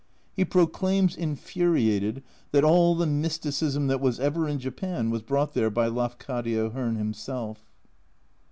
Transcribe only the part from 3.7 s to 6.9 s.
that was ever in Japan was brought there by Lafcadio